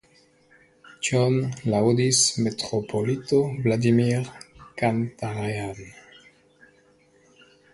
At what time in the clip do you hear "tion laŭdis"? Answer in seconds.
1.07-2.21